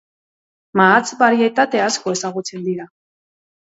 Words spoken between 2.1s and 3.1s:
ezagutzen dira.